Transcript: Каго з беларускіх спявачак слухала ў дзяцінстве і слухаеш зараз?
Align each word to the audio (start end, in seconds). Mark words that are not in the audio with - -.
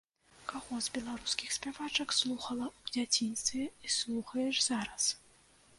Каго 0.51 0.77
з 0.85 0.93
беларускіх 0.95 1.53
спявачак 1.57 2.15
слухала 2.21 2.65
ў 2.77 2.81
дзяцінстве 2.97 3.65
і 3.67 3.87
слухаеш 3.99 4.55
зараз? 4.73 5.03